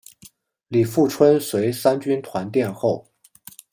[0.67, 3.07] 李富春随三军团殿后。